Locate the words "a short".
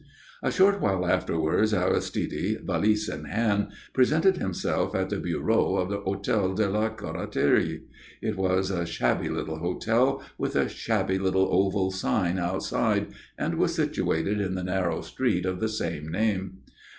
0.41-0.81